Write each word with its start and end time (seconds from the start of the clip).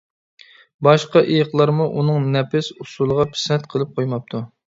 باشقا 0.87 1.21
ئېيىقلارمۇ 1.33 1.87
ئۇنىڭ 1.99 2.25
نەپىس 2.37 2.71
ئۇسسۇلىغا 2.77 3.29
پىسەنت 3.35 3.71
قىلىپ 3.75 3.95
قويماپتۇ. 4.01 4.45